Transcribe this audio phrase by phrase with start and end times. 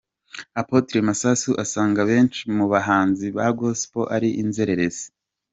[0.61, 5.05] Apotre Masasu asanga benshi mu bahanzi ba Gospel ari inzererezi.